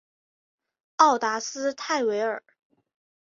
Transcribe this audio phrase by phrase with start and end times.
[0.95, 2.41] 奥达斯泰韦尔。